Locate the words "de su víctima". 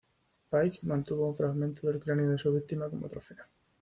2.31-2.89